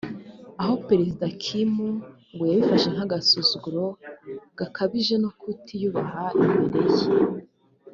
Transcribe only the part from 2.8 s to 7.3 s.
nk’agasuzuguro gakabije no kutiyubaha imbere ye [perezida]